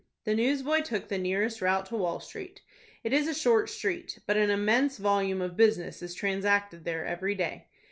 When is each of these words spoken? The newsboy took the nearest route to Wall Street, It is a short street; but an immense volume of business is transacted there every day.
The 0.23 0.33
newsboy 0.33 0.81
took 0.81 1.09
the 1.09 1.19
nearest 1.19 1.61
route 1.61 1.85
to 1.85 1.95
Wall 1.95 2.19
Street, 2.19 2.63
It 3.03 3.13
is 3.13 3.27
a 3.27 3.35
short 3.35 3.69
street; 3.69 4.17
but 4.25 4.35
an 4.35 4.49
immense 4.49 4.97
volume 4.97 5.43
of 5.43 5.55
business 5.55 6.01
is 6.01 6.15
transacted 6.15 6.85
there 6.85 7.05
every 7.05 7.35
day. 7.35 7.67